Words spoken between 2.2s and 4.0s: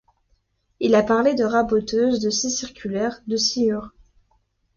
de scie circulaire, de sciure.